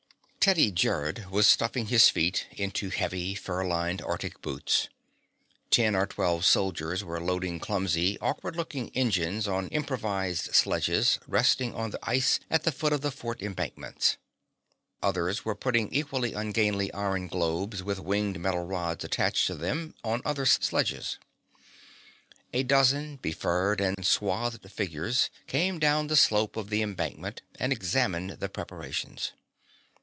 [0.41, 4.89] Teddy Gerrod was stuffing his feet into heavy, fur lined arctic boots.
[5.69, 11.91] Ten or twelve soldiers were loading clumsy, awkward looking engines on improvised sledges resting on
[11.91, 14.17] the ice at the foot of the fort embankments.
[15.03, 20.23] Others were putting equally ungainly iron globes with winged metal rods attached to them on
[20.25, 21.19] other sledges.
[22.51, 28.31] A dozen befurred and swathed figures came down the slope of the embankment and examined
[28.39, 29.33] the preparations.